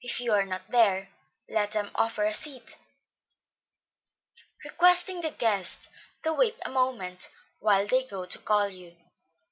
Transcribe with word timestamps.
If 0.00 0.20
you 0.20 0.30
are 0.34 0.46
not 0.46 0.68
there, 0.70 1.08
let 1.48 1.72
them 1.72 1.90
offer 1.96 2.22
a 2.24 2.32
seat, 2.32 2.76
requesting 4.62 5.20
the 5.20 5.32
guests 5.32 5.88
to 6.22 6.32
wait 6.32 6.54
a 6.64 6.70
moment 6.70 7.28
while 7.58 7.84
they 7.84 8.06
go 8.06 8.24
to 8.24 8.38
call 8.38 8.68
you. 8.68 8.96